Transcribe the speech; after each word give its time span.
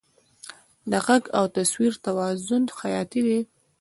د 0.91 0.93
غږ 1.05 1.23
او 1.37 1.45
تصویر 1.57 1.93
توازن 2.05 2.63
حیاتي 2.79 3.21
دی. 3.27 3.39